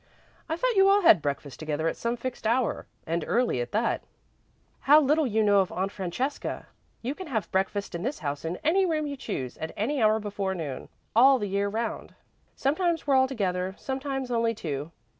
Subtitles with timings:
[0.49, 4.01] "I thought you all had breakfast together at some fixed hour, and early at that."
[4.79, 6.65] "How little you know Aunt Francesca!
[7.03, 10.19] You can have breakfast in this house in any room you choose, at any hour
[10.19, 12.15] before noon, all the year round.
[12.55, 14.91] Sometimes we're all together, sometimes only two.